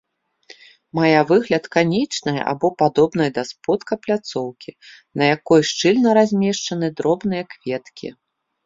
[0.99, 4.71] Мае выгляд канічнай або падобнай да сподка пляцоўкі,
[5.21, 8.07] на якой шчыльна размешчаны дробныя кветкі.